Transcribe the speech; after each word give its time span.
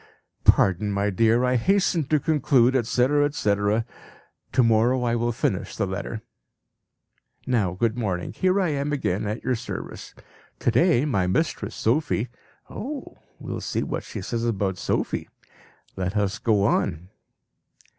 "Pardon, 0.45 0.91
my 0.91 1.11
dear, 1.11 1.43
I 1.43 1.57
hasten 1.57 2.05
to 2.05 2.19
conclude, 2.19 2.75
etc., 2.75 3.23
etc. 3.23 3.85
To 4.51 4.63
morrow 4.63 5.03
I 5.03 5.15
will 5.15 5.31
finish 5.31 5.75
the 5.75 5.85
letter." 5.85 6.23
"Now, 7.45 7.73
good 7.73 7.95
morning; 7.95 8.33
here 8.33 8.59
I 8.59 8.69
am 8.69 8.91
again 8.91 9.27
at 9.27 9.43
your 9.43 9.53
service. 9.53 10.15
To 10.57 10.71
day 10.71 11.05
my 11.05 11.27
mistress 11.27 11.75
Sophie¬Ý..." 11.75 12.27
(Ah! 12.67 13.15
we 13.37 13.51
will 13.53 13.61
see 13.61 13.83
what 13.83 14.03
she 14.03 14.21
says 14.21 14.43
about 14.43 14.79
Sophie. 14.79 15.29
Let 15.95 16.17
us 16.17 16.39
go 16.39 16.63
on!) 16.63 17.09